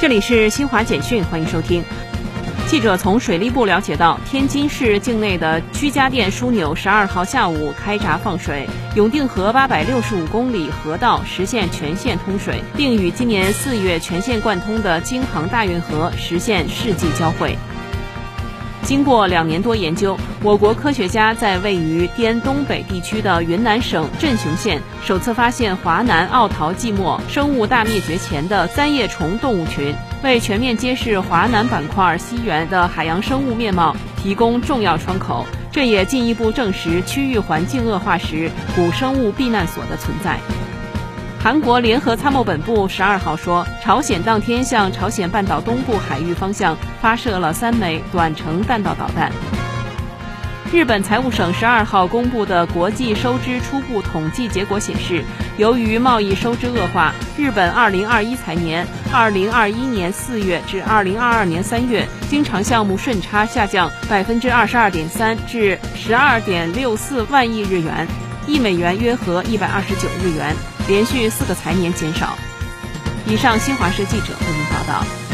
[0.00, 1.84] 这里是新华简讯，欢迎收听。
[2.66, 8.66] 记者从水利部了解到，天津市境内的居家电枢纽十二号下午开闸放水，
[8.96, 17.54] 永定河八百六十五公里河道实现全线通水，并与今年四月全线贯通的京杭大运河实现世纪交汇。
[18.82, 29.94] 经过两年多研究，我国科学家在位于滇东北地区的云南省镇雄县首次发现华南奥陶纪末生物大灭绝前的三叶虫动物群，
[30.24, 35.46] 为全面揭示华南板块西缘的海洋生物面貌提供重要窗口。
[35.70, 40.36] 这也进一步证实区域环境恶化时古生物避难所的存在。
[41.42, 49.32] 韩国联合参谋本部十二号说，朝鲜当天向朝鲜半岛东部海域方向发射了三枚短程弹道导弹。
[50.70, 55.24] 日本财务省十二号公布的国际收支初步统计结果显示，
[55.56, 68.06] 由于贸易收支恶化，日本二零二一财年二零二一年四月至二零二二年三月经常项目顺差下降百分之二十二点三至十二点六四万亿日元，
[68.50, 70.54] 一美元约合一百二十九日元。
[70.88, 72.36] 连续四个财年减少。
[73.24, 75.29] 以上，新华社记者为您报道。